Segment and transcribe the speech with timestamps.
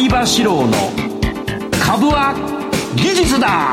[0.00, 0.72] 相場志郎の
[1.84, 2.34] 株は
[2.96, 3.70] 技術だ。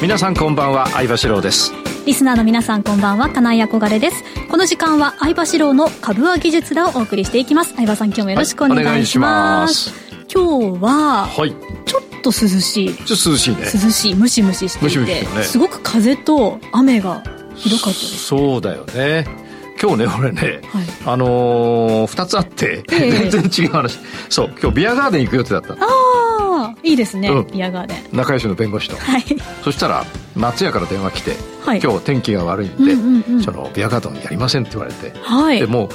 [0.00, 1.74] 皆さんこんばんは相場志郎です。
[2.06, 4.24] リスナーの皆さんこんばんは金井憧れです。
[4.50, 7.74] この時間は相場志郎の株は技術だをお送りしていきます。
[7.74, 11.54] 相場さん今日もよろしくお願いします,、はい、今日は、はい、
[11.84, 12.94] ちょっと涼しい。
[12.94, 13.64] ちょっと涼しいね。
[13.74, 17.22] 涼しいムシムシしていて、ね、すごく風と雨が
[17.56, 18.18] ひどかったです。
[18.20, 19.41] そうだよね
[19.82, 23.98] 今日ね 俺ね、はい、あのー、2つあって、えー、全然違う話。
[24.28, 27.96] そう今日ビアガーデン行く予定だったああいいですね、うん、ビアガーデン。
[28.12, 29.24] 仲良しの弁護士と、はい、
[29.64, 35.88] そしたら松屋から電話来て、はい、今日天気が悪いんで、うんうんうん、そのビアガーデンやりませんって言われて、はい、でもう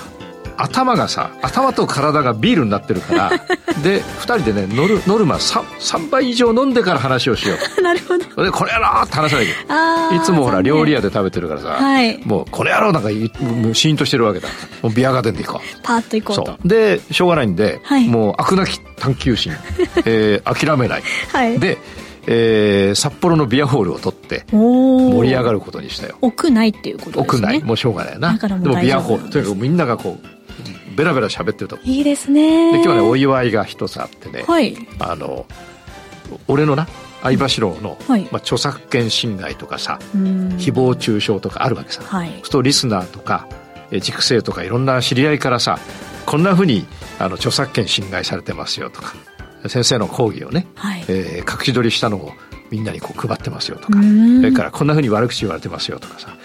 [0.58, 3.30] 頭がさ頭と体がビールになってるから
[3.84, 7.82] で2人でねノルノルマ 3, 3倍以上飲んでから話をしよう。
[7.82, 8.44] なるほど。
[8.44, 14.50] でこれやろうって話さなきゃいつもほら料理屋で食べてるからさ、はい、もうこれやろうなんかシーンとしてるわけだ。
[14.82, 15.82] もうビアガーデンで行こう。
[15.84, 16.58] パーッと行こうと。
[16.68, 19.54] でしょうがないんで、はい、もう飽くなき探求心、
[20.06, 21.78] えー、諦めない、はい、で
[22.28, 26.18] えー、札幌のビアホールを取って盛り上がることにしたよ。
[26.22, 27.48] 屋内っていうことですね。
[27.48, 28.38] 屋内もうしょうがないな。
[28.38, 29.30] でもビアホール。
[29.30, 30.37] とにかくみんながこう
[30.96, 32.72] ベラベラ喋ってるといいですね。
[32.72, 35.46] で今日はねお祝いが一つあってね、はい、あの
[36.48, 36.88] 俺のな
[37.24, 43.48] 相場志郎の、はい、まあ、著作権侵害とかさ誹謗中傷とかあるわけさ、はい、そうリスナーとか
[44.02, 45.80] 塾生とかいろんな知り合いからさ
[46.26, 46.86] こんなふうに
[47.20, 49.16] あの著作権侵害されてますよとか
[49.68, 52.32] 先生の講義をね、はい、えー、隠し撮りしたのを
[52.70, 56.36] みんなにこう配ってますよとかそれからこんなふうに悪口言われてますよとかさ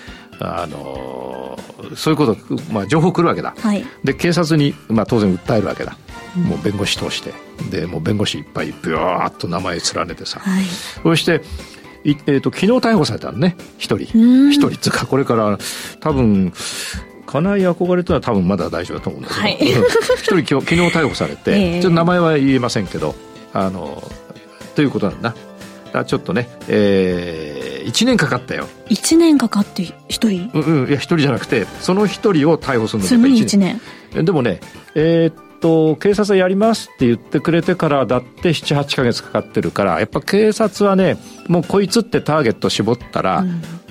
[0.42, 1.58] あの
[1.94, 2.36] そういうこと、
[2.72, 5.96] まあ、情報来るわけだ、はい、で警察に、まあ、当然訴えるわけだ、
[6.36, 7.32] うん、もう弁護士通して。
[7.70, 11.42] でもう弁護士いっぱいビワーッと名前連ねてさ、はい、そして
[12.04, 13.56] い、えーと、昨日逮捕されたのね。
[13.78, 13.98] 一人。
[14.50, 14.70] 一人。
[14.70, 15.58] つうかこれから
[16.00, 16.52] 多分
[17.26, 19.54] 金井憧れとは多分まだ大丈夫だと思うんだけど、はい、
[20.18, 23.14] 一人昨日逮捕されて、えー、ちょっと名前は言えませんけど
[23.52, 24.02] あの
[24.74, 25.34] ということなんだ。
[26.06, 28.68] ちょっとね、えー、1年かかったよ。
[28.88, 30.50] 1年かかって1人？
[30.54, 30.88] うんうん。
[30.88, 33.28] いや1人じゃなくてその1人を逮捕するの。
[33.28, 33.80] に1年。
[34.12, 34.60] でもね
[34.94, 41.16] えー、っと警察はやりますって言ってくれてからだって78か月かかってるからやっぱ警察はね
[41.48, 43.38] もうこいつってターゲット絞ったら、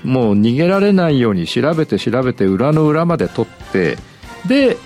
[0.03, 3.97] うん、もう逃げられないように調べて調べて裏の裏まで取って
[4.47, 4.77] で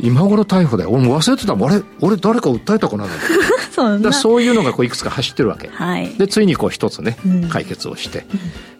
[0.00, 0.90] 今頃逮捕だよ。
[0.90, 1.70] 俺も忘れてたもん。
[1.70, 3.06] あれ俺誰か訴えたかな
[3.76, 8.26] だそういうのがこういくつか走ってるわけ、はい、でついにこう一つね、うん、解決をして、うん、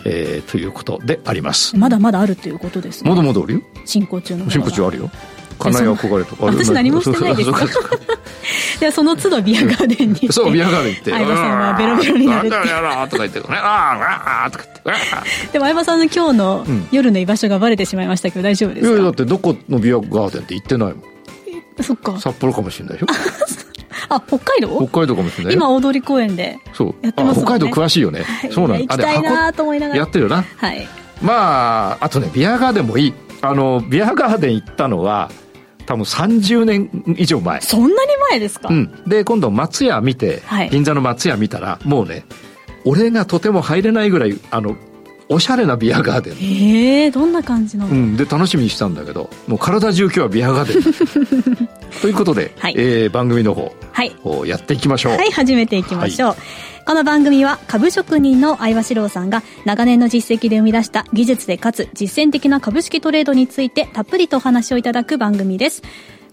[0.04, 1.76] えー、ということであります。
[1.76, 3.10] まだまだあるということですね。
[3.10, 3.60] まだまだあるよ。
[3.84, 5.10] 進行中の進行中あるよ。
[5.58, 7.50] 金井憧れとか私何もしてないです
[8.80, 11.10] でその都度ビアガーデンにそうビアガーデン行って。
[11.12, 15.52] 相葉さんはベロベロになるってやらとか言ってねああとか言って。
[15.52, 18.92] でも相葉さんの今日の夜の居場所がバレてしまいましたけど大丈夫ですか？
[18.94, 21.02] いやだってどこのビアガーデンって行ってないもん。
[21.80, 22.18] そっか。
[22.18, 23.06] 札幌かもしれないよ
[24.14, 24.86] あ北海道？
[24.86, 26.58] 北海道かもしれない今大通公園で
[27.02, 29.98] やってますもん、ね、北海道詳しいよね、はい、そうなん行きたいなと思いながら。
[30.00, 30.42] やってるよな。
[30.42, 30.86] はい。
[31.22, 33.14] まああとねビアガーデンもいい。
[33.40, 35.30] あのビアガーデン行ったのは
[35.86, 37.60] 多分30年以上前。
[37.60, 37.94] そんなに
[38.30, 42.24] 前ですか、うん、で今度松屋見て、はい、銀座の松屋見たらもうね
[42.84, 44.76] 俺がとても入れないぐらいあの
[45.28, 46.34] おしゃれなビアガーデン。
[46.34, 51.68] へえどんな感じなの、うん、で楽しみにしたんだけどもう体中今日はビアガーデン
[52.00, 53.72] ということで、はい、えー、番組の方、
[54.10, 56.38] はい、やっていきましょうはい始めていきましょう、はい
[56.84, 65.82] この番組は株職人の相葉史郎さんが長年の実績で生み出した技術でかつ実践的な株式トレードについてたっぷりとお話をいただく番組です。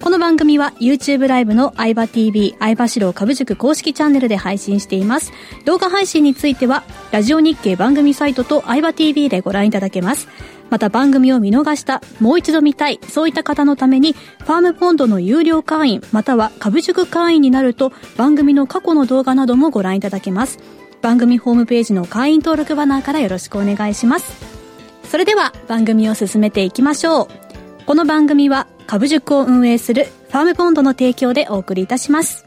[0.02, 5.32] この番組は YouTube ライブの相葉 TV 相葉志郎株塾公式チャンネルで配信しています。
[5.66, 10.28] 動画配信についてはラジオ日経番組サイトと相葉 TV でご覧いただけます。
[10.70, 20.60] また番組を見逃した、もう一度見たい、そういった方のために、ファームポンドの有料会員、または株塾会員になると、番組の過去の動画などもご覧いただけます。
[21.02, 24.46] 番組ホームページの会員登録バナーからよろしくお願いします。
[25.10, 27.50] それでは番組を進めていきましょう。
[27.90, 32.46] この番組は株塾を運営するファームボンドの提供でお送りいたします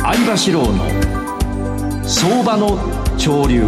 [0.00, 2.78] 相場志郎の相場の
[3.18, 3.64] 潮流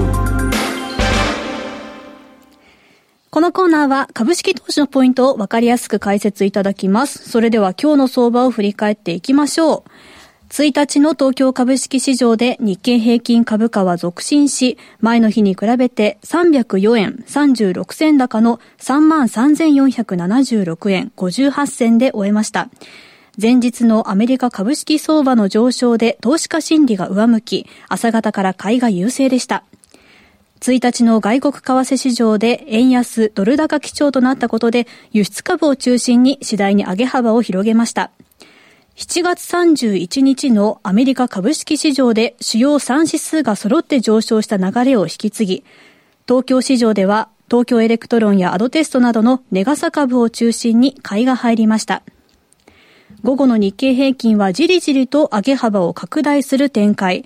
[3.32, 7.30] このコーナーは株式投資のポイントを分かりやすく解説いただきます。
[7.30, 9.84] それでは今日の相場を振り返っていきましょう。
[10.50, 22.68] 1日の東京株式市場で日経平均株価は続伸し、前の日に比べて304円36銭高の33,476円58銭で終えました。
[23.40, 29.64] 前日のアメリカ株式相場の上昇で投資家心理が上向き、朝方から買いが優勢でした。
[30.70, 38.12] 1日の外国為替市場で円安ドル高基調となったことで輸出株を中心に次第に上げ幅を広げました。
[38.94, 45.64] 7月31日のアメリカ株式市場で主要3指数が揃って上昇した流れを引き継ぎ、
[46.28, 52.02] 東京市場では東京エレクトロンやアドバンテストなどの値がさ株を中心に買いが入りました。
[53.22, 57.24] 午後の日経平均はじりじりと上げ幅を拡大する展開。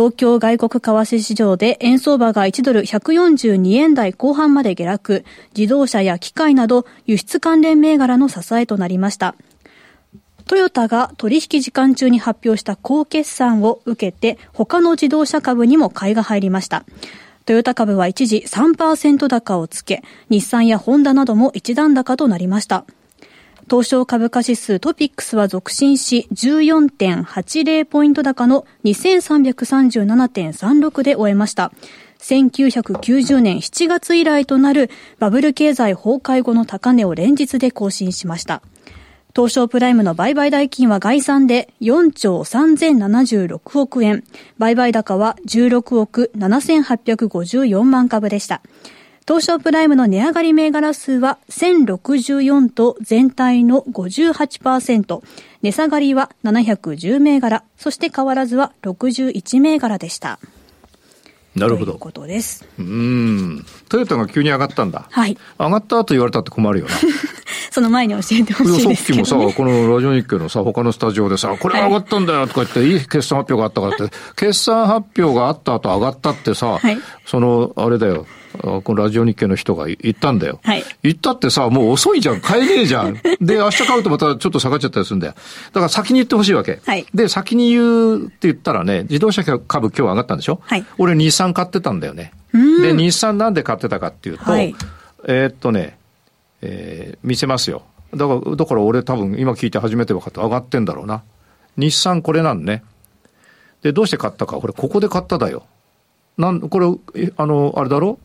[0.00, 9.34] 東京外国為替市場で円相場が1ドル142円台後半まで下落、自動車や機械など輸出関連銘柄の支えとなりました。
[10.46, 16.86] トヨタが取引時間中に発表した高決算を受けて、他の自動車株にも買いが入りました。
[17.44, 22.86] トヨタ株は一時3%高をつけ、日産やホンダなども一段高となりました。
[23.70, 31.70] 東証株価指数トピックスは続伸し14.80ポイント高の2337.36で終えました。
[32.18, 34.90] 1990年7月以来となる
[35.20, 38.60] バブル経済崩壊後の高値を連日で更新しました。
[39.36, 44.24] 東証プライムの売買代金は概算で4兆3076億円。
[44.58, 48.62] 売買高は16億7854万株でした。
[49.26, 55.22] 東証プライムの値上がり銘柄数は1064と全体の58%。
[55.62, 57.62] 値下がりは710銘柄。
[57.76, 60.38] そして変わらずは61銘柄でした。
[61.54, 61.92] なるほど。
[61.92, 62.64] ということです。
[62.78, 63.66] うん。
[63.88, 65.08] トヨタが急に上がったんだ。
[65.10, 65.36] はい。
[65.58, 66.92] 上がった後言われたって困るよな。
[67.70, 78.26] その前に教えてほしいですけど、ね、さっきもさ、このラジオ日経のさ、他のスタジオでさ、これ上がったんだよとか言って、はい、いい決算発表があったからって、決算発表があった後上がったってさ、はい、その、あれだよ、
[78.58, 80.60] このラジオ日経の人が言ったんだよ。
[80.64, 80.84] はい。
[81.02, 82.40] 言ったってさ、もう遅いじゃん。
[82.40, 83.14] 買えねえじゃん。
[83.40, 85.34] で、明日買うとまたちょっと下がっちゃったりするんだよ。
[85.72, 86.80] だから先に言ってほしいわけ。
[86.84, 87.06] はい。
[87.14, 90.60] で、先に言うって言ったらね、自動車株今日上がったんでしょ？
[90.64, 90.84] はい。
[90.98, 92.32] 俺日産買ってたんだよね。
[92.82, 94.74] で、日産なんで買ってたかっていうと、はい、
[95.26, 95.96] えー、っとね、
[96.62, 97.82] えー、見せますよ。
[98.12, 100.42] だから、だから俺多分今聞いて初めて分かった。
[100.42, 101.22] 上がってんだろうな。
[101.76, 102.82] 日産これなんね。
[103.82, 104.56] で、どうして買ったか？
[104.56, 105.62] これここで買っただよ。
[106.36, 106.80] なん、こ
[107.14, 108.18] れ、あの、あれだろ？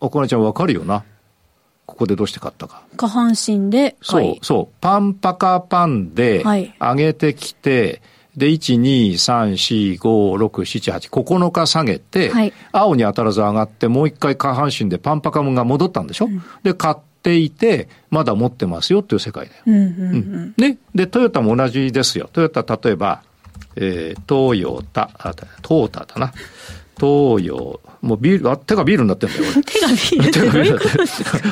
[0.00, 1.04] おかねちゃんわかるよな？
[1.86, 2.82] ここでどうして買ったか。
[2.96, 4.74] 下半身でそう、そう。
[4.80, 8.00] パンパカパンで、上げてきて、はい
[8.34, 19.62] で、1、2、3、4、5、6、7、8、9日下げて、はい、青に当たらず上がって、もう一回下半身でパンパカムが戻ったんでしょ、うん、で、買っていて、まだ持ってますよっていう世界だよ。
[19.66, 20.78] うんうんうん、ね。
[20.94, 22.30] で、トヨタも同じですよ。
[22.32, 23.22] トヨタ、例えば、
[23.76, 26.32] えー、トヨタ、あ、トータだな。
[27.02, 30.88] 東洋、もうビール、あ、手がビールになってんだよ、 手がビール手がビールになって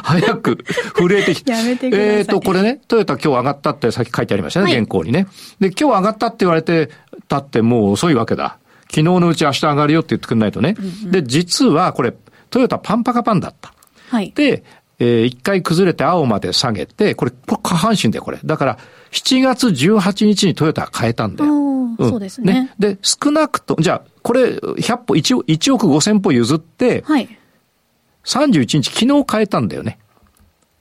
[0.05, 0.65] 早く
[0.97, 1.51] 震えてきて。
[1.51, 2.17] やめてください。
[2.19, 5.27] えっ、と、これね、トヨタ今日上がったってさっき書いてありましたね、はい、原稿にね。
[5.59, 6.91] で、今日上がったって言われて、
[7.27, 8.59] たってもう遅いわけだ。
[8.85, 10.77] 昨日のうち明日上がるよって言ってくんないとね。
[10.79, 12.15] うんうん、で、実はこれ、
[12.51, 13.75] トヨタパンパカパンだった。
[14.09, 14.33] はい。
[14.35, 14.63] で、
[15.01, 18.39] えー、一回崩れて青まで下げて、これ、これ下半身だよ、これ。
[18.45, 18.79] だから、
[19.13, 21.53] 7月18日にトヨタが変えたんだよ。
[21.53, 22.53] うん、そうですね。
[22.53, 22.75] ね。
[22.79, 27.29] で、少なくと、じゃあ、これ、100歩、1, 1億5000歩譲って、はい。
[28.25, 29.99] 31日、昨日変えたんだよね。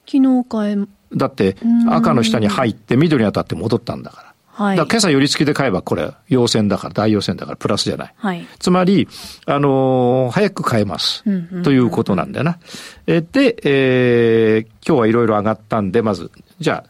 [0.06, 1.56] 昨日変え、だって、
[1.90, 4.30] 赤の下に入って、緑に当たって戻ったんだから。
[4.66, 4.78] はい。
[4.78, 8.14] だ今朝寄り付きで買えば、これ、陽線だから、大陽線だから、プラスじゃない。
[8.18, 8.46] はい。
[8.60, 9.08] つまり、
[9.46, 11.24] あのー、早く買えます。
[11.64, 12.60] ということなんだよな。
[13.08, 16.90] えで、えー、今日はいろいろ上がったんで、まず、じゃあ、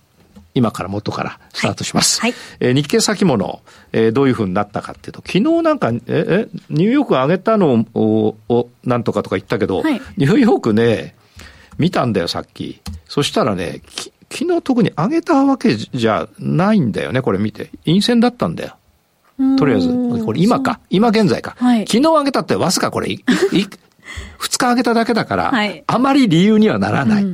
[0.60, 2.20] 今から元からスタートします。
[2.20, 2.32] はい。
[2.32, 3.62] はい、えー、日経先物、
[3.94, 11.16] えー、どういうふうになったかっていうと、昨日なんか、え、え、ニューヨーク上げたのを、をなんとかとか言ったけど、はい、ニューヨークね、
[11.78, 12.82] 見たんだよ、さっき。
[13.08, 13.82] そしたらね、
[14.30, 17.72] 昨日特に上げたわけじゃないんだよね、これ見て。
[17.86, 18.76] 陰線だったんだよ。
[19.58, 19.88] とりあえず、
[20.26, 21.56] これ今か、今現在か。
[21.58, 23.18] はい、昨日上げたってわずかこれ、
[24.38, 27.26] 二日上げただけだから、はい、あまり理由にはならない、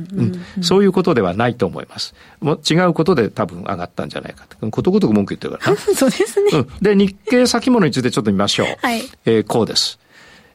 [0.60, 2.14] そういうことではないと思います。
[2.40, 4.70] もう違うことで多分上がったんじゃないかと。
[4.70, 6.68] ことごとく文句言ってるから そうですね、うん。
[6.82, 8.66] で、日経先物についてちょっと見ましょう。
[8.82, 9.98] はい、えー、こうです。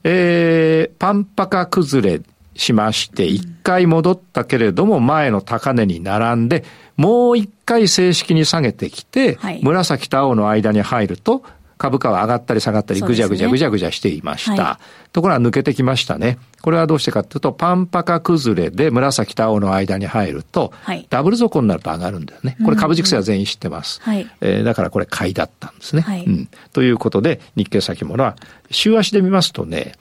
[0.03, 2.21] えー、パンパカ崩れ
[2.55, 6.63] しまして、一回戻ったけれども、前の高値に並んで、
[6.97, 11.43] もう一回正式に下げてきて、はい、紫と青の間に入ると、
[11.81, 14.63] 株価は上がったり下がったりぐじゃぐじゃぐじゃぐじゃしていました。
[14.63, 16.37] はい、ところが抜けてきましたね。
[16.61, 22.55] これはどうしてかというと、パンパカ崩れで紫と青の間に入ると、はい、ダブル底になると上がるんだよね。
[22.63, 23.99] これ株軸性は全員知ってます。
[24.03, 26.03] はい、えー、だからこれ買いだったんですね。
[26.03, 26.49] はい、うん。
[26.71, 28.35] ということで、日経先物は、
[28.69, 29.93] 週足で見ますとね、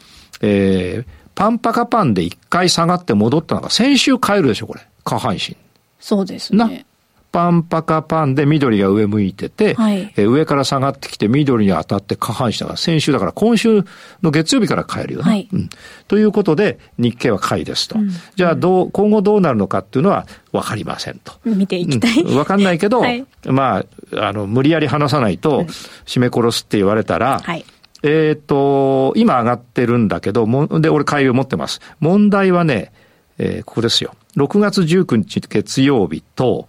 [0.43, 4.83] えー、パンパカパンで一回下がって戻ったのが先週買えるでしょ、これ。
[5.05, 5.57] 下半身。
[5.99, 6.85] そうですね。
[7.33, 13.85] パンパカパンで緑が上向いてて、はい、え上から下がってきて緑に当たって下半身だから、先週だから今週
[14.23, 15.31] の月曜日から買えるよね。
[15.31, 15.71] はい、うん、
[16.09, 17.99] ということで、日経は買いですと。
[17.99, 21.35] うん、じゃあどう、今後どうなるのかっていうのは分かりませんと。
[21.45, 22.25] 見ていきたい。
[22.25, 23.85] 分、うん、かんないけど、 はい、ま
[24.15, 25.67] あ、あの、無理やり話さないと、
[26.07, 27.65] 締め殺すって言われたら、はい
[28.03, 31.81] えっ、ー、と、今上がってるんだけど、もで、俺買いを持ってます。
[32.01, 32.93] 問題はね、
[33.37, 34.15] えー、ここですよ。
[34.37, 36.69] 6月19日月曜日と、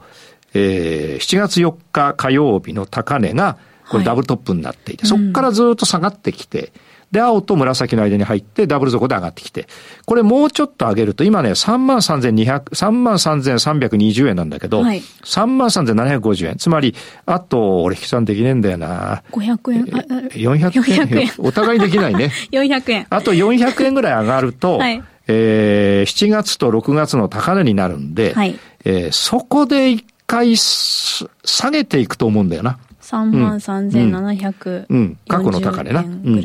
[0.53, 3.57] えー、7月4日火曜日の高値が、
[3.89, 6.71] これダブルトップになっていて、はい、そこからずっと下がってきて、
[7.11, 9.67] で、青と紫の間に入ってダブル底で上がってきて、
[10.05, 16.55] これもうちょっと上げると、今ね、33,200、33,320円なんだけど、はい、33,750円。
[16.55, 19.23] つまり、あと、俺引き算できねえんだよな。
[19.33, 19.83] 500円。
[19.83, 21.23] 400円。
[21.23, 22.31] 円お互いできないね。
[22.53, 23.07] 400円。
[23.09, 32.79] あと400円ぐらい上がると、はい、えー、7月と6月の高値になるんで、はい、えー、そこで一回下げていくと思うんだよな。
[33.01, 35.17] 3万3700、うん、うん。
[35.27, 35.99] 過去の高値な。
[35.99, 36.41] うん。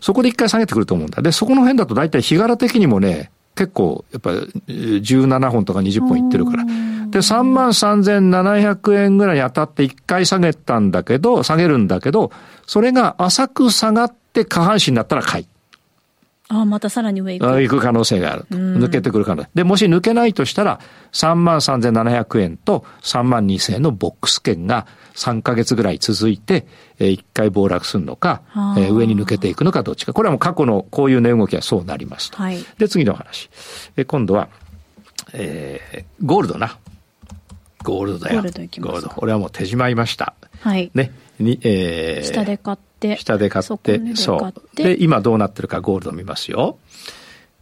[0.00, 1.22] そこで一回下げてくると思うんだ。
[1.22, 6.64] で、そこの辺だと大体日柄的にもね、結構、やっぱ17本とか20本いってるから。
[6.64, 12.32] で、3万3700円ぐらいに当たって一回下げたんだけど、下げるんだけど、
[12.66, 15.46] それが浅く下がって下半身になったら買い。
[16.52, 17.62] ああ、またさらに上行く。
[17.62, 18.56] 行く可能性があると。
[18.56, 19.50] 抜けてくる可能性。
[19.54, 20.80] で、もし抜けないとしたら、
[21.12, 26.66] 3万3700円と3万2000円のボックス券が3ヶ月ぐらい続いて、
[26.98, 28.42] えー、1回暴落するのか、
[28.76, 30.12] えー、上に抜けていくのかどっちか。
[30.12, 32.38] これはもう過去のこういう値動きはそうなりますと。
[32.38, 33.48] はい、で、次の話。
[33.96, 34.48] えー、今度は、
[35.32, 36.78] えー、ゴールドな。
[37.84, 38.36] ゴールドだよ。
[38.36, 39.12] ゴールド行きますゴールド。
[39.18, 40.34] 俺はもう手締まいました。
[40.62, 40.90] はい。
[40.94, 41.12] ね。
[41.38, 43.16] に、えー、下で買って。
[43.16, 44.00] 下で買って。
[44.14, 44.76] そう。
[44.76, 46.78] で、今どうなってるかゴールド見ますよ。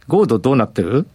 [0.07, 1.07] ゴールドどうなってる？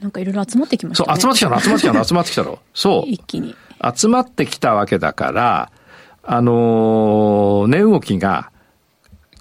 [0.00, 1.20] なんかいろいろ集まってきましたね。
[1.20, 2.58] そう、集まってきたの、集まってきたの、集まってきたの。
[2.74, 3.10] そう。
[3.10, 3.54] 一気に。
[3.94, 5.70] 集まってきたわけだから、
[6.22, 8.50] あのー、値動きが、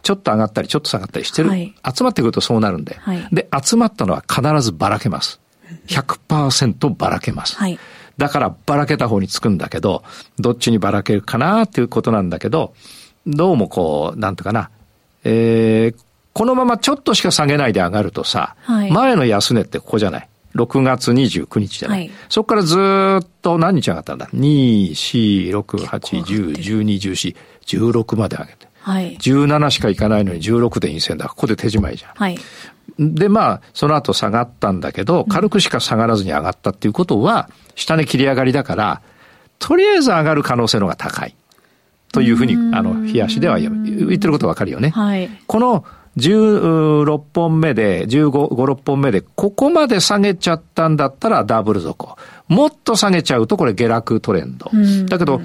[0.02, 1.50] ちょっと上がったり、ちょっと下がったりしてる。
[1.50, 2.98] はい、集まってくるとそうなるんで。
[3.00, 5.40] はい、で、集まったのは必ずばらけます。
[5.88, 7.58] 100%ばらけます。
[7.58, 7.80] はい、
[8.20, 10.04] だからばらけた方につくんだけど、
[10.38, 12.74] どっちにばらけるかなっていうことなんだけど、
[13.26, 14.70] どうもこう、なんとかな、
[15.24, 16.02] えー、
[16.34, 22.00] このままちょっとしか下げないで上がるとさ、はい、前の安値ってここじゃない？6月29日じゃない？
[22.00, 27.36] はい、そこからずっと何日上がったんだ ?2、4、6、8、10、12、14、
[27.66, 28.69] 16まで上げて。
[28.90, 31.28] はい、17しかいかないのに16で陰線だ。
[31.28, 32.12] ここで手仕まいじゃん。
[32.16, 32.40] はい、
[32.98, 39.02] で、まあ、その後下がったんだけど、軽くしか下がらずに上がったっていうことは、下値切り上がりだから、
[39.60, 41.36] とりあえず上がる可能性の方が高い。
[42.12, 44.90] というふうに、あの、冷やしでは言ってることわかるよね。
[44.90, 45.86] はい、この
[46.18, 52.18] 16本目で、15、5、6本目で、ここまで下げちゃったんだったらダブル底。
[52.48, 54.72] もっと下げちゃうとこれ下落トレンド。
[55.06, 55.42] だけど、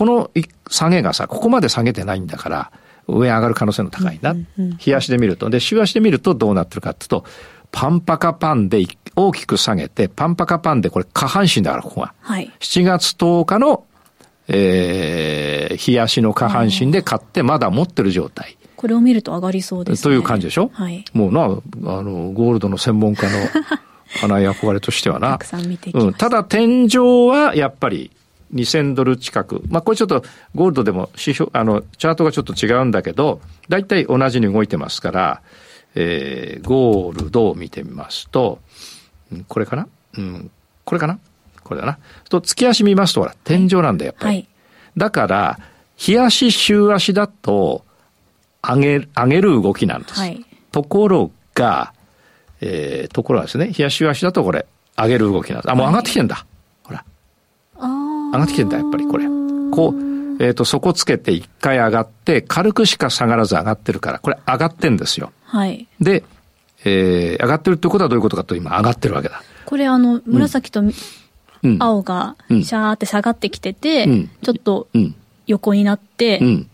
[0.00, 0.30] この
[0.70, 2.72] 下げがさ、ここまで下げてないんだから、
[3.06, 4.34] 上上がる可能性の高いな。
[4.78, 5.50] 日足で見ると。
[5.50, 7.26] で、週足で見るとどうなってるかっていうと、
[7.70, 8.82] パンパカパンで
[9.14, 12.14] 大きく下げて、パンパカパンでこれ下半身だから、ここが。
[12.20, 13.84] はい、7月10日の、
[14.48, 18.56] えー、日足の下半身で買ってまだ持ってる状態。
[18.76, 20.02] これを見ると上がりそうですね。
[20.02, 20.70] という感じでしょ？
[20.72, 21.04] はい。
[21.12, 21.48] もうな、あ
[22.02, 23.32] の、ゴールドの専門家の
[24.22, 25.32] 花井憧れとしてはな。
[25.32, 26.14] たくさん見てきまうん。
[26.14, 28.10] ただ天井はやっぱり
[28.54, 29.62] 2000ドル近く。
[29.68, 30.22] まあこれちょっと
[30.54, 35.42] ゴールドでも指標、あの、チャートがちょっと違うんだけど、大体同じに動いてますから、
[35.94, 38.60] えー、ゴールドを見てみますと、
[39.48, 39.88] これかな？
[40.18, 40.50] うん、
[40.84, 41.18] これかな？
[41.62, 41.98] これだな。
[42.28, 44.36] と、月足見ますと、ほら、天井なんだよ、やっぱり。
[44.36, 44.48] はい、
[44.96, 45.58] だから、
[45.96, 47.84] 日足、週足だと、
[48.62, 50.14] 上げ、上げる動きなんです。
[50.18, 51.92] はい、ところが、
[52.60, 54.66] えー、ところがですね、冷やし足だとこれ、
[54.96, 55.70] 上げる動きなんです。
[55.70, 56.34] あ、もう上がってきてんだ。
[56.34, 56.46] ほら。
[58.32, 59.26] 上がってきてんだ、やっぱりこれ。
[59.70, 65.32] こう、えっ、ー、と、底つけて一回上がって、軽くしか下がらず上がってるから、これ上がってんですよ。
[65.44, 65.86] はい。
[66.00, 66.24] で、
[66.84, 69.42] えー、上がってるってことはどういうことかと今上がってるわけだ。
[69.66, 70.82] これあの、紫と、
[71.78, 74.88] 青がシャーって下がってきてて、うん、ちょっと
[75.46, 76.66] 横になって、うん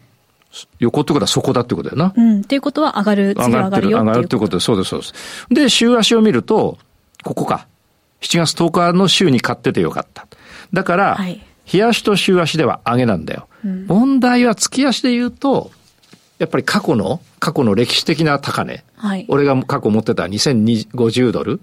[0.78, 2.14] 横ってことはそこだってことだよな。
[2.16, 2.40] うん。
[2.40, 5.14] っていうことは上がる、次は上がるよ上がるってことで、そうです、そうです。
[5.50, 6.78] で、週足を見ると、
[7.22, 7.66] ここか。
[8.22, 10.26] 7月10日の週に買っててよかった。
[10.72, 13.48] だから、はい、日足と週足では上げなんだよ。
[13.64, 15.70] うん、問題は月足で言うと、
[16.38, 18.84] やっぱり過去の、過去の歴史的な高値。
[18.96, 21.60] はい、俺が過去持ってた2050ドル。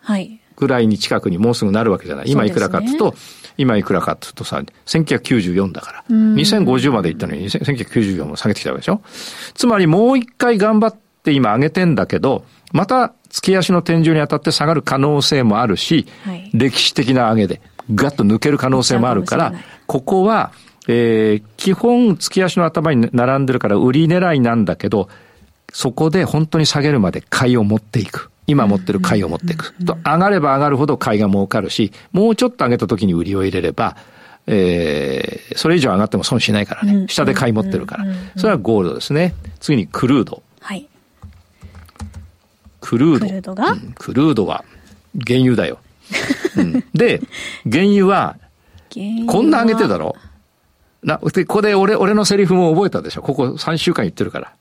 [0.00, 0.40] はい。
[0.56, 2.30] ぐらいに近くにもうすぐなるわけじゃない。
[2.30, 3.14] 今いくらかっていうと、
[3.56, 6.04] 今いくらかっていうとさ、1994だから。
[6.08, 9.00] 2050までいったのに1994も下げてきたわけでしょ？
[9.54, 17.60] つまりもう一回頑張って今上げてんだけど、また月足の天井に当たって下がる可能性もあるし、はい、歴史的な上げで。
[17.92, 19.52] ガッと抜ける可能性もあるから、
[19.86, 20.52] ここは、
[20.88, 25.08] えー、基本、月足の頭に並んでるから売り狙いなんだけど、
[25.72, 28.30] そこで本当に下げるまで買いを持っていく。
[28.46, 29.74] 今持ってる買いを持っていく。
[29.84, 33.96] と、上がれば上がるほど買いが儲かるし、もうちょっと上げた時に売りを入れれば、
[34.46, 37.06] えー、それ以上上がっても損しないからね。
[37.08, 38.04] 下で買い持ってるから。
[38.36, 39.34] それはゴールドですね。
[39.60, 40.42] 次にクルード。
[40.60, 40.86] はい。
[42.80, 43.26] クルード。
[43.26, 44.64] クルードが、うん、クルードは
[45.26, 45.78] 原油だよ。
[46.56, 47.20] うん、で、
[47.70, 48.36] 原油は、
[49.26, 50.14] こんな上げてるだろ？
[51.02, 53.22] な、で、ここで俺、俺のセリフも覚えたでしょ？
[53.22, 54.52] ここ3週間言ってるから。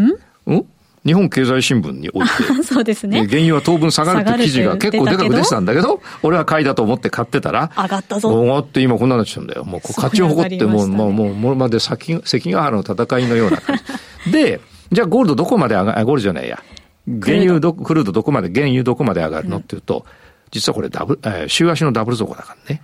[0.00, 0.54] ん？
[0.54, 0.66] ん？
[1.04, 2.62] 日本経済新聞において。
[2.62, 3.26] そうですね。
[3.26, 8.30] 原油は当分下がるって記事が結構でかく出てたんだけど、俺は買いだと思って買ってたら、上がったぞ。
[8.30, 9.64] 上がって今こんなになっちゃうんだよ。
[9.64, 13.78] もう勝ちを誇ってもう、もう、もう、もうまで関関ヶ原の戦いのような感
[14.24, 14.32] じ。
[14.32, 14.60] で、
[14.92, 16.62] じゃあゴールドどこまで上がる、ゴールドじゃないや。
[17.06, 19.58] 原油ど、クルードどこまで、原油どこまで上がるの？
[19.58, 20.06] っていうと、
[20.54, 22.80] 実はこれダブル、えー、週足のダブル底だからね。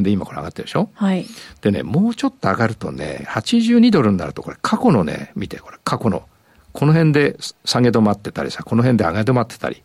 [0.00, 0.90] で、今これ上がってるでしょ？
[0.94, 1.24] はい。
[1.60, 6.24] でね、もうちょっと上がるとね、82ドルになると、これ過去のね、見て、これ過去の
[6.72, 9.82] この辺で下げ止まってたりさ、この辺で上げ止まってたり、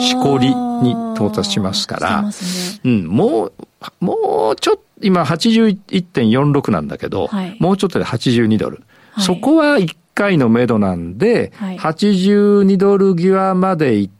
[0.00, 2.30] しこりに到達しますから、ね、
[2.84, 3.52] うん、もう、
[4.00, 8.82] もうちょっと、今81.46なんだけど、はい、もうちょっとで82ドル。
[9.12, 14.12] はい、そこは1回の目処なんで、はい、82ドル際まで行っ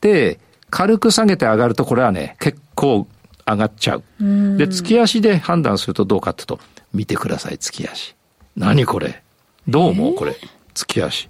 [0.00, 0.38] て、
[0.72, 3.06] 軽く下げて上がると、これはね、結構
[3.46, 4.02] 上がっちゃう。
[4.56, 6.60] で、月足で判断するとどうかっていうと、
[6.94, 8.16] 見てください、月足。
[8.56, 9.22] 何これ？
[9.68, 10.34] どう思うこれ？
[10.72, 11.28] 月足。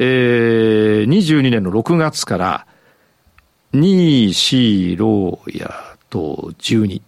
[0.00, 2.66] えー、22年の6月から、
[3.72, 5.72] 2、4、6や
[6.10, 7.02] と12。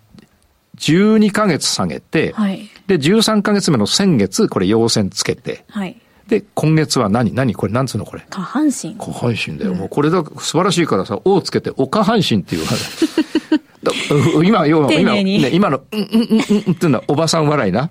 [0.76, 7.32] 12ヶ月下げて、はい、で、13ヶ月目の先月、これ陽線つけて、はい、で、今月は何？
[7.34, 8.24] 何これ、なんつうのこれ？
[8.28, 8.94] 下半身。
[8.96, 9.72] 下半身だよ。
[9.72, 12.66] うん、もうこれだ、素晴らしいからさ、O つけて、お下半身ってい う。
[14.44, 17.90] 今、要は、今、ね、今の、うんうんうんうんっていうのは、おばさん笑いな。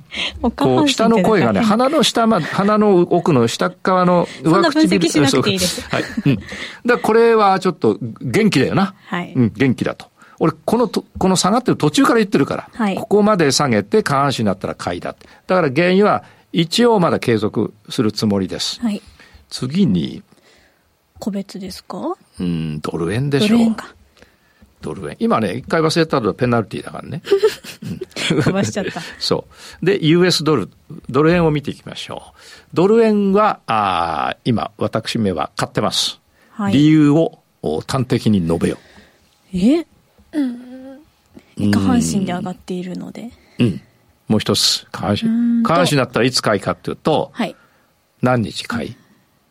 [0.55, 5.09] こう、下の声がね、鼻の下ま、鼻の奥の下側の上唇。
[5.09, 5.81] そんな分析いいです。
[5.89, 6.03] はい。
[6.25, 6.39] うん。
[6.85, 8.93] だこれはちょっと元気だよな。
[9.07, 9.33] はい。
[9.35, 10.07] うん、元気だと。
[10.39, 12.69] 俺、このと、この下がってる途中から言ってるから。
[12.73, 12.95] はい。
[12.95, 15.27] ここまで下げて下半身になったら買いだって。
[15.47, 16.23] だから原因は、
[16.59, 18.81] 一応まだ継続するつもりです。
[18.81, 18.99] はい。
[19.49, 20.23] 次に。
[21.19, 22.15] 個別ですか？
[22.39, 23.47] うん、ドル円でしょ。
[23.49, 23.95] ドル円か。
[24.81, 25.17] ドル円。
[25.19, 27.21] 今ね、一回忘れたのはペナルティーだからね。
[28.27, 29.01] 飛ばしちゃった。
[29.19, 29.45] そ
[29.81, 29.85] う。
[29.85, 30.69] で、US ドル、
[31.09, 32.39] ドル円を見ていきましょう。
[32.73, 36.19] ドル円は、あ今、私めは買ってます。
[36.51, 37.39] はい、理由を
[37.87, 38.77] 端的に述べよ
[39.53, 39.57] う。
[39.57, 39.85] え？
[40.33, 41.71] うん。
[41.71, 43.29] 下半身で上がっているので。
[43.59, 43.81] うん。
[44.27, 45.63] もう一つ、下半身。
[45.63, 47.55] 下半身だったらいつ買いかっていうと、はい。
[48.21, 48.95] 何日買い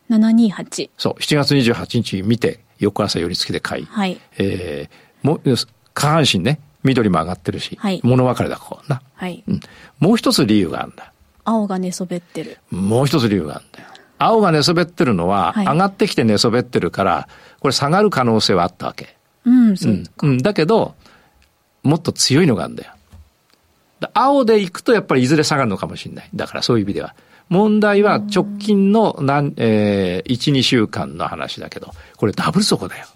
[0.09, 0.89] ?728。
[0.97, 3.85] そう、7月28日見て、翌朝寄り付きで買い。
[3.85, 4.19] はい。
[4.37, 5.39] えー、も
[5.93, 9.01] 下半身ね、緑も上がってるし、はい、物別れだ、こうな。
[9.15, 9.59] はい、うん。
[9.99, 11.11] もう一つ理由があるんだ。
[11.43, 12.59] 青が寝そべってる。
[12.69, 13.87] もう一つ理由があるんだよ。
[14.19, 17.27] 青が寝そべってるのは、はい、上がってきて寝そべってるから、
[17.59, 19.17] これ下がる可能性はあったわけ。
[19.45, 20.37] うん、そううん。
[20.39, 20.95] だけど、
[21.83, 22.91] もっと強いのがあるんだよ。
[24.13, 26.29] 青で行くとやっぱりいずれ下がるのかもしれない。
[26.35, 27.15] だからそういう意味では。
[27.49, 33.07] 問題は直近の何、えー、1、2週間の話だけど、これダブル底だよ。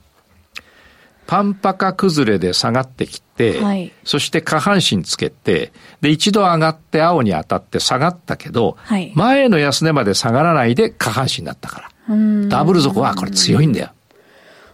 [1.28, 12.48] パンパカ崩れで下がってきて、はい、そして下半身つけて、で、一度上がって青に当たって下がったけど、はい、前の安値まで下がらないで下半身になったから。
[12.50, 13.92] ダブル底はこれ強いんだよ。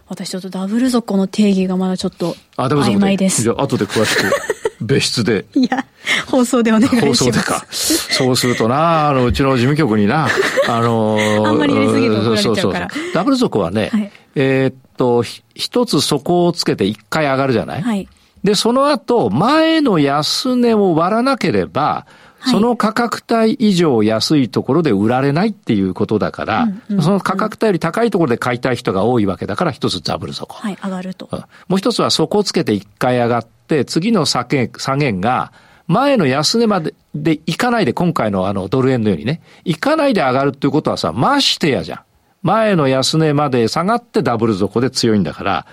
[0.08, 3.42] 私ちょっとダブル底の定義がまだちょっと曖昧です。
[3.42, 4.24] じゃあ後で詳しく。
[4.80, 5.44] 別室で。
[5.54, 5.84] いや、
[6.26, 7.06] 放送でお願いします。
[7.06, 7.66] 放送でか。
[7.70, 10.28] そうするとな、あの、うちの事務局にな、
[10.68, 12.88] あのあんまりやりすぎると怒られちゃうから。
[12.88, 17.82] そうそうそうダブル底はね、はい、えー、っと、一つ底をつけて一回上がるじゃない？
[17.82, 18.08] はい。
[18.44, 22.06] で、その後、前の安値を割らなければ、
[22.50, 30.54] その価格帯以上安いところで売られないっていうことだから、うんうんうん、その価格帯より高いところで買いたい人が多いわけだから、一つダブル底。
[30.54, 31.28] はい、上がると。
[31.68, 35.52] もう一つは底をつけて一回上がって、次の下げ、下げが、
[35.86, 42.00] 前の安値までで行かないで、今回のあのドル円のようにね、行かないで上がるっていうことはさ、ましてやじゃん。
[42.42, 45.66] 前の安値まで下がってダブル底で強いんだから、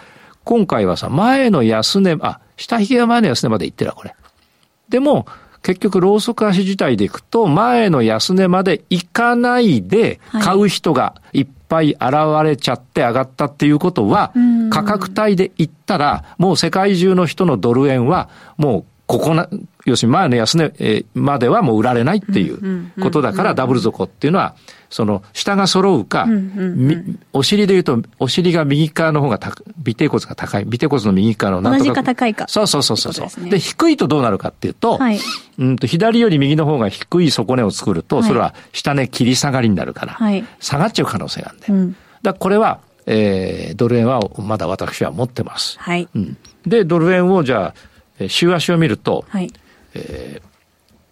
[0.43, 4.15] 今回はさ、前の安値、あ、下髭が前の安値まで行ってるわ、これ。
[4.89, 5.25] でも、
[5.65, 12.01] 結局、ローソク足自体でいくと、前の安値まで行かないで、買う人がいっぱい現
[12.43, 14.31] れちゃって上がったっていうことは、
[14.69, 19.47] 価格帯で言ったら、もう世界中の人のドル円は、もうここな、
[19.85, 24.55] 要するに前の安値まではもう売られないっていうことだから、ダブル底っていうのは、
[24.89, 26.27] その、下が揃うか、
[27.33, 29.39] お尻で言うと、お尻が右側の方が
[29.87, 30.65] 尾低骨が高い。
[30.65, 31.83] 尾低骨の右側のなんとか。
[31.83, 32.45] 同じか高いか。
[32.47, 33.49] そうそうそうそう。
[33.49, 35.19] で、低いとどうなるかっていうと、はい、
[35.59, 41.73] うんと左より右の方が低い底根を作ると、それは下根切り下がりになるから、はい、下がっちゃう可能性があるんだよ。
[41.73, 45.77] うん、だこれは、えー、ドル円はまだ私は持ってます。
[45.79, 46.07] はい。
[46.15, 47.94] うん、で、ドル円をじゃあ、
[48.27, 49.51] 週足を見ると、はい、
[49.93, 50.47] えー、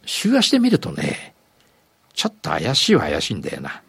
[0.06, 1.34] 週足で見るとね、
[2.14, 3.82] ちょっと怪しいは怪しいんだよな。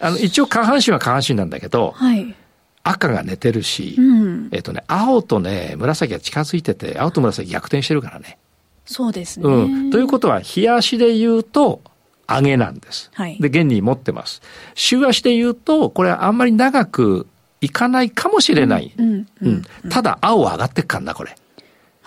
[0.00, 2.34] あの、一応下半身は下半身なんだけど、はい、
[2.82, 8.38] 赤が寝てるし、うん、えっ、とね、青とね、紫が近づいてて、青と紫逆転してるからね。
[8.86, 9.46] そうですね。
[9.46, 9.90] うん。
[9.90, 11.82] ということは、日足で言うと、
[12.26, 13.10] 上げなんです。
[13.14, 14.42] はい、で、現に持ってます。
[14.74, 17.26] 週足で言うと、これはあんまり長く
[17.60, 18.92] いかないかもしれない。
[18.96, 19.26] うん。
[19.42, 21.36] うん、ただ、青上がってっかんな、これ。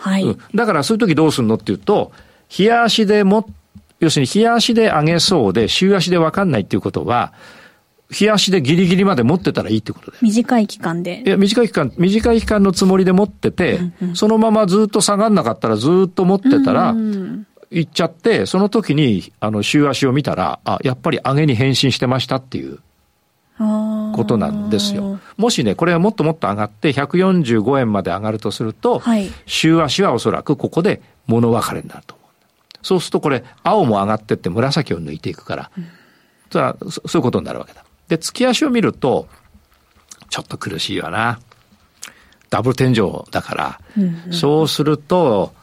[0.01, 0.39] はい、うん。
[0.55, 2.11] だからそういう時どうするのっていうと、
[2.57, 3.47] 冷や足でも、
[3.99, 7.33] 要するに冷や足で上げそうで、週足でわかんないっていうことは、
[8.19, 10.17] 冷や足でギリギリまで持ってたらいいってことで。
[10.21, 11.23] 短い期間で。
[11.25, 16.93] いや、短い期間、短い期間のつもりで持ってて、うんうん、そのままずっと下がんなかったらずっと持ってたら、
[17.69, 22.79] 行っちゃって、その時に、あの、週足を見たら、あ、やっぱり上げに変身してましたっていう。
[24.15, 25.19] ことなんですよ。
[25.37, 32.27] もしね、これがもっともっと上がって145円まで上がるとすると、はい、週足はおそらくここで物別れになると思う。
[32.83, 35.87] そうするとこれ、青も上がってって紫を抜いていくから、うん、
[36.51, 37.83] そういうことになるわけだ。
[38.07, 39.27] で、月足を見ると、
[40.29, 41.39] ちょっと苦しいよな。
[42.49, 45.53] ダブル天井だから、うんうん、そうすると、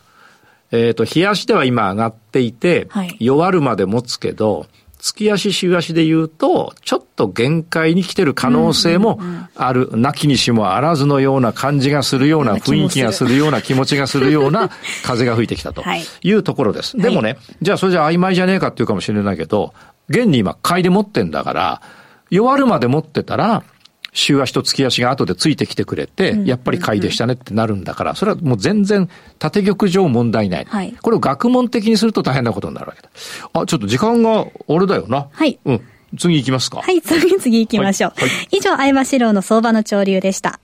[0.70, 4.66] えっ、ー、と、日足では今上がっていて、はい、弱るまで持つけど、
[4.98, 9.20] 月足、週足で言うと、ちょっと限界に来てる可能性も
[9.54, 14.70] ある、なきにしもあらずのような感じがするような雰囲気がするような気持ちがするような
[15.04, 15.82] 風が吹いてきたと
[16.22, 16.32] い。
[16.32, 16.96] うところです。
[16.96, 19.72] でもね、じゃあそれじゃ曖昧じゃねえかっていうかもしれないけど、
[20.08, 21.82] 現に今買いで持ってんだから、
[22.30, 23.62] 弱るまで持ってたら、
[24.12, 30.66] 週足と月足が後でついてきてくれて、やっぱり買いでしたねってなるんだから、それはもう全然縦玉上問題ない。
[30.68, 33.10] はい、これを学問的にすると大変なことになるわけだ。
[33.52, 35.28] あ、ちょっと時間が俺だよな。
[35.32, 35.58] はい。
[35.64, 35.80] うん。
[36.18, 36.80] 次行きますか。
[36.80, 38.12] はい、次次行きましょう。
[38.16, 40.58] はい、はい、以上、相場志郎の相場の潮流でした。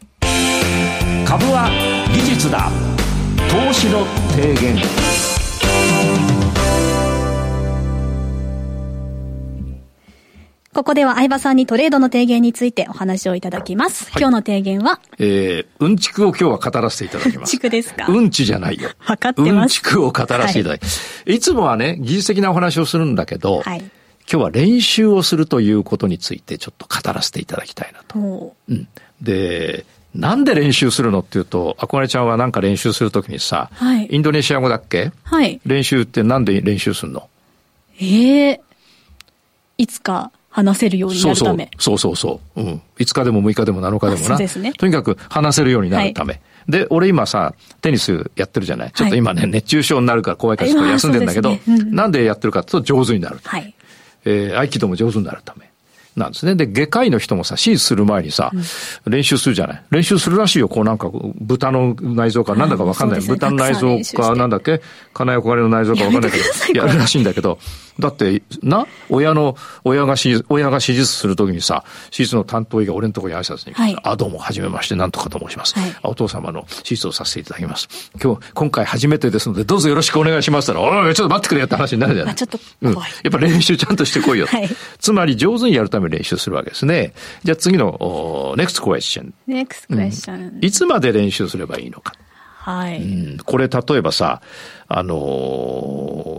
[1.27, 1.69] 株は
[2.15, 2.71] 技術だ。
[3.51, 5.14] 投資の提言。
[10.75, 14.11] ここでは相葉さんにトレードの提言についてお話をいただきます。
[14.11, 15.01] はい、今日の提言は？
[15.19, 17.55] えー、うんちくを今日は語らせていただきます。
[17.55, 18.91] うんちくですかうんちじゃないよ。
[18.99, 19.53] 分かってます。
[19.53, 21.23] うんちくを語らせていただきます。
[21.25, 23.91] はい、いつもはね、技術的なお話をするんだけど、はい、今
[24.27, 28.57] 日は練習をするということについてちょっと語らせていただきたいなと。
[28.69, 28.89] うん、
[29.23, 35.13] で、なんで練習するのっていうと、あこねちゃんはなんか練習するときにさ、はい、インドネシア語だっけ？
[35.23, 35.61] はい。
[35.65, 37.29] 練習ってなんで練習するの？
[38.01, 38.61] ええー、
[39.79, 41.69] いつか話せるようになるため。
[41.79, 42.63] そうそうそうそう。
[42.63, 42.83] うん。
[42.99, 44.27] 5日でも6日でも7日でもな。
[44.29, 44.73] そうですね。
[44.75, 46.35] とにかく話せるようになるため。
[46.35, 46.39] は
[46.69, 48.93] い、で、俺今さ、テニスやってるじゃない？
[48.93, 53.41] ちょっと今ね、はい、熱中症になるから怖いからちょっと休んでんだけど、ねうん、なんでやってるかっていうと上手になる。
[53.43, 53.75] はい。
[54.25, 55.69] えー、合気道も上手になるため。
[56.17, 56.55] なんですね。
[56.55, 59.83] で、外科医の人もさ、手術する前にさ、うん、練習するじゃない？
[59.91, 60.69] 練習するらしいよ。
[60.69, 63.21] こうなんか、豚の内臓かなんだかわかんない。
[63.21, 64.81] ね、豚の内臓かなんだっけ？
[65.13, 66.39] 金谷小金の内臓かわかんないけ
[66.73, 67.59] ど、やるらしいんだけど、
[67.99, 77.89] だって、な、親の、親が手術、親が手術するときにさ、手術の担当医が俺のところに挨拶に来て、はい、あ、どうも、はじめまして、なんとかと申します、はい、お父様の手術をさせていただきます。
[78.23, 82.35] 今日、今回初めてですので、どうぞよろしくお願いしますったら、おい、ちょっと待ってくれよって話になるじゃない。
[82.35, 82.95] ちょっと怖い、うん。
[82.95, 84.47] やっぱ練習ちゃんとしてこいよ。
[84.51, 87.15] はい、つまり、上手にやるために練習するわけですね。
[87.45, 89.33] じゃあ次の、next question。
[89.49, 90.65] next question、うん。
[90.65, 92.15] いつまで練習すればいいのか。
[92.65, 93.03] はい。
[93.03, 94.41] うん、これ例えばさ、
[94.89, 95.19] あのー、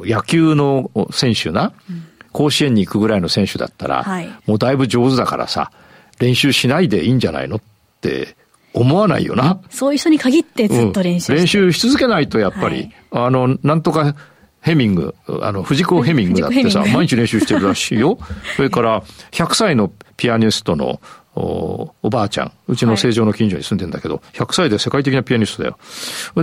[0.06, 5.72] 野球の選手な、うん甲子園に行くぐらいの選手だったら、はい、もうだいぶ上手だからさ、
[6.20, 7.62] 練習しないでいいんじゃないのっ
[8.02, 8.36] て
[8.74, 9.62] 思わないよな。
[9.70, 14.18] そういう人に限ってずっと練習、うん、練習し続けないとやっぱり、はい、あの、なんとか
[14.60, 18.20] ヘミング、あの、藤子ヘミングだってさ、 毎日練習してるらしいよ。
[18.58, 21.00] それから、100歳のピアニストの
[21.36, 25.78] おおばあちゃん、うちの成城の近所に住んでんだけど、はい、100歳で世界的なピアニストだよ。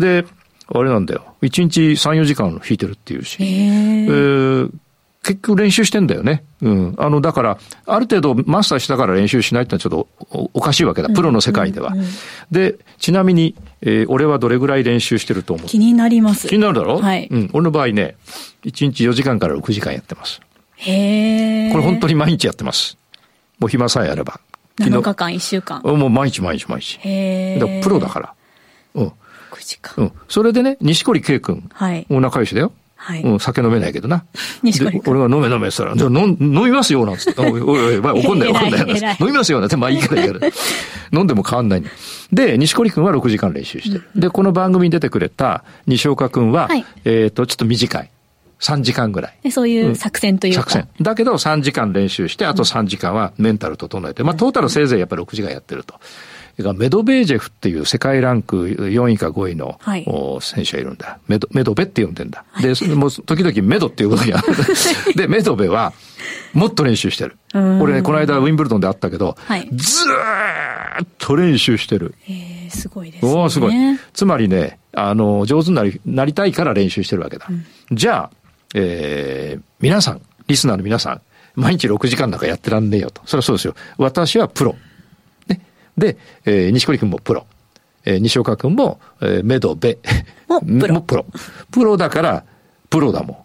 [0.01, 0.25] で、
[0.69, 1.25] あれなんだよ。
[1.43, 3.37] 1日3、4時間弾いてるっていうし。
[3.41, 4.71] えー、
[5.23, 6.45] 結局練習してんだよね。
[6.63, 6.95] うん。
[6.99, 11.09] あの、だから、ある程度マスターしたから練習しないってのはちょっとおかしいわけだ。
[11.11, 11.93] プロの世界では。
[12.51, 15.67] で、ちなみに、えー、俺はどれぐらい練習してると思う？
[15.67, 16.49] 気になります。
[16.49, 16.99] 気になるだろ？
[17.01, 17.29] はい。
[17.31, 17.51] うん。
[17.53, 18.17] 俺の場合ね、
[18.65, 20.41] 1日4時間から6時間やってます。
[20.77, 21.73] へえ。
[21.73, 22.97] これ本当に毎日やってます。
[23.59, 24.41] もう暇さえあれば。
[24.79, 25.83] 7日間、1週間。
[25.85, 26.99] もう毎日毎日毎日。
[27.03, 27.81] へえ。
[27.83, 28.35] プロだから。
[28.95, 29.13] うん。
[29.53, 30.05] 6時間。
[30.05, 30.13] うん。
[30.29, 31.69] それでね、西堀圭君。
[31.73, 32.07] はい。
[32.09, 32.73] もう仲良しだよ。
[32.97, 33.23] はい。
[33.23, 34.25] うん、酒飲めないけどな。
[34.63, 37.41] 西堀俺が飲め飲めって言ったら、じゃあ飲飲みますよ、なんつって。
[37.43, 38.87] おいおいおい、怒んなよ、怒んなよ。
[39.21, 40.49] 飲みますよ、なんて、まあいいからいいから。
[41.13, 41.83] 飲んでも変わんない
[42.33, 44.05] で、西堀君は6時間練習してる。
[44.15, 48.11] で、この番組に出てくれた西岡君は、はい、えっ、と、ちょっと短い。
[48.61, 49.51] 3時間ぐらい。
[49.51, 50.89] そういう作戦というか、うん、作戦。
[51.01, 55.95] だけど3時間練習して、あと3時間はメンタル整えて、まあトータルせいぜいやっぱり6時間やってると。
[56.59, 60.05] メドベージェフっていう世界ランク4位か5位の、はい、
[60.41, 61.19] 選手がいるんだ。
[61.29, 62.45] メド、メドベって呼んでんだ。
[62.51, 64.33] はい、で、もう時々メドっていうことに
[65.17, 65.93] で、メドベは、
[66.53, 67.37] もっと練習してる。
[67.55, 72.15] 俺ね、この間ウィンブルドンで会ったけど、はい、ずーっと練習してる。
[72.29, 73.33] えー、すごいですね。
[73.33, 73.75] おすごい。
[74.13, 77.47] つまりね、あの、上手になり、なりたいから練習してるわけだ。
[77.49, 77.65] うん、
[77.97, 78.31] じゃあ、
[78.75, 81.21] えー、皆さん、リスナーの皆さん、
[81.55, 83.23] 毎日6時間なんかやってらんねえよと。
[83.27, 83.75] それはそうですよ。
[83.99, 84.77] 私はプロ。
[85.97, 87.47] で、えー、西堀君もプロ。
[88.05, 89.99] えー、西岡君も、えー、メドベ。
[90.49, 91.01] もプロ。
[91.03, 91.27] プロ。
[91.71, 92.45] プロだから、
[92.91, 93.45] プロだも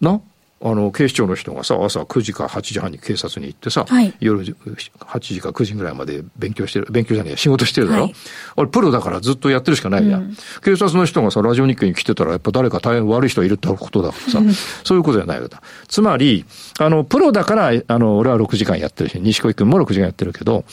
[0.00, 0.04] ん。
[0.04, 0.20] な
[0.60, 8.14] あの、警視庁の人がさ、朝9時か8時半に警察に行ってさ、はい、夜8時か9時ぐらいまで勉強してる、勉強じゃねえ仕事してるだろ、はい、
[8.56, 14.40] あれ、プロだからずっとやってるしかないや、うん、警察の人がさ、ラジオ日経に来てたら、やっぱ誰か大変悪い人いるってことだからさ、
[14.82, 15.62] そういうことじゃないわけだ。
[15.86, 16.44] つまり、
[16.80, 20.64] あの、プロだから、あの、俺は6時間やってるし、西小君も6時間やってるけど、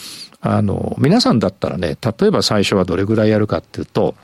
[0.41, 4.15] あの、皆さんだったらね、例えば最初はどれぐらいやるかっていうと、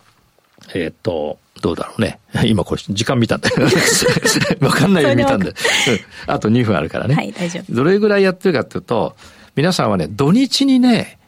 [0.73, 2.19] えっ、と、どうだろうね。
[2.45, 3.55] 今これ時間見たんだよ。
[4.61, 5.53] わかんないように見たんで。
[6.27, 7.15] あと2分あるからね。
[7.15, 7.73] はい、大丈夫。
[7.73, 9.15] どれぐらいやってるかっていうと、
[9.55, 11.19] 皆さんはね、土日にね、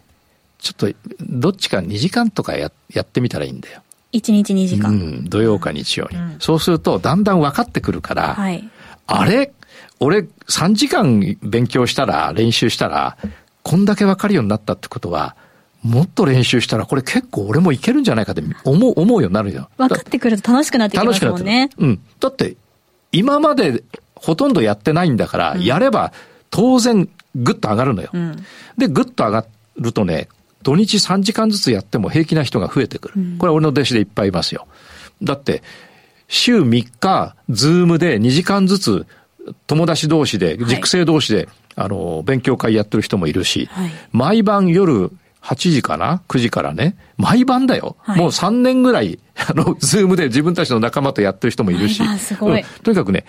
[0.60, 3.82] ちょっと、どっちか2時間とかややってみたらいいんだよ。
[4.14, 4.92] 1日2時間。
[4.92, 6.18] うん、土曜か日曜に。
[6.18, 8.68] うん、そうすると、だんだん分かってくるから、はい、
[9.08, 9.52] あれ？
[10.00, 13.18] 俺3時間勉強したら、練習したら、
[13.62, 15.36] こんだけ分かるようになったってことは、
[15.84, 19.70] もっと練習したら、これ結構俺もいけるんじゃないかって思う、思うようになるよ。
[19.78, 21.70] 分かってくると楽しくなってきますもんね。
[21.78, 22.00] うん。
[22.20, 22.56] だって、
[23.12, 23.84] 今まで
[24.16, 26.14] ほとんどやってないんだから、うん、やれば
[26.50, 28.10] 当然ぐっと上がるのよ。
[28.14, 28.46] うん、
[28.78, 29.46] で、ぐっと上が
[29.78, 30.30] るとね、
[30.64, 33.14] 土日3時間ずつやっても平気な人が増えてくる。
[33.18, 34.68] うん、これ俺の弟子でいっぱいいますよ。
[35.22, 35.62] だって、
[36.30, 39.06] 週3日、ズームで2時間ずつ
[39.68, 45.12] 友達同士で、塾生同士で、はい、あの、勉強会やってる人もいるし、はい、毎晩夜
[45.44, 46.96] 8時かな ?9 時からね。
[47.18, 47.98] 毎晩だよ。
[48.00, 52.02] はい、もう3年ぐらい、 あの、ズームで自分たちの仲間とやってる人もいるし。
[52.18, 53.26] すごい、うん、とにかくね、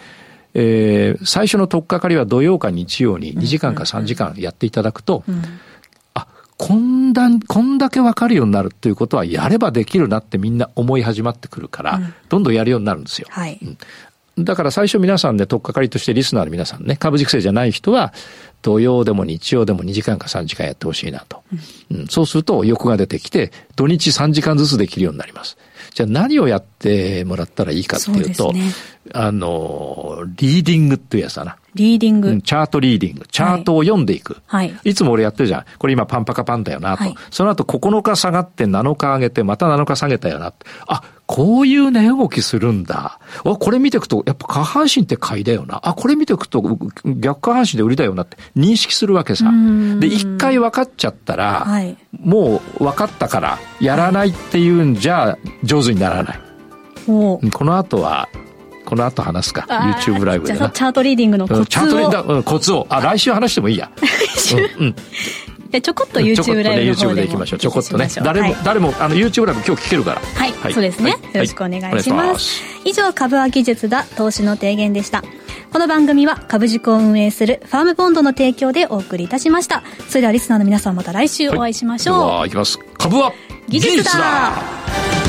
[0.55, 5.43] えー、最初の取っかかりは土曜か日曜に2時間か3時間やっていただくと、うんうん、
[6.15, 13.27] あ、こんだ、こんだけわかるようになるっていうことはやればできるなってみんな思い始まってくるから、うん、どんどんやるようになるんですよ。
[13.29, 13.59] はい、
[14.39, 18.13] だから最初皆さんね、取っかかりとしてリスナーの皆さんね、株軸性じゃない人は、
[18.63, 21.43] 土曜でも日曜でも2時間か3時間やってほしいなと、
[21.91, 25.57] うん、そうすると欲が出てきて、土日3時間ずつできるようになります。
[25.93, 28.63] じゃあ何をやってもらったらいいかっていうと、うね、
[29.13, 31.57] あの、リーディングっていうやつだな。
[31.75, 33.27] リーディング、チャートリーディング。
[33.31, 34.39] チャートを読んでいく。
[34.47, 34.75] はい。
[34.85, 35.65] いつも俺やってるじゃん。
[35.79, 37.05] これ今パンパカパンだよなと。
[37.05, 40.53] はい、その後9日下がって7日上げて、また7日下げたよな。
[40.87, 43.19] あ、こういう値動きするんだ。
[43.45, 45.81] あ、これ見ていくと、やっぱ下半身って買いだよな。
[45.83, 46.63] あ、これ見ていくと
[47.17, 49.51] 逆下半身で売りだよなって認識するわけさ。
[50.01, 56.41] で、一回分かっちゃったら、はい、もう分かったからやらないっていうんじゃ上手にならない。
[57.07, 58.29] この後は
[58.95, 59.67] この後話すか。
[59.69, 62.87] YouTube ライブでチャートリーディングのコツを、チャートリーディング、うん、コツを。
[62.89, 63.91] あ来週話してもいいや。
[64.79, 64.95] うん、
[65.71, 67.59] でちょこっと YouTube ライブの方ででいきましょう。
[67.59, 68.09] ちょこっとね。
[68.23, 70.21] 誰も、はい、誰もあの YouTube ライブ今日聞けるから。
[70.21, 75.25] はい、はい、そうですね、はい、よろしくお願いします,、以上株は技術だ投資の提言でした。
[75.73, 79.83] この番組は株塾を運営するファームボンドの提供でお送りいたしました。
[80.09, 82.79] それではリスナーの皆さんまた来週お会いしましょう、はい、いきます。
[82.97, 83.33] 株は
[83.69, 85.24] 技術だ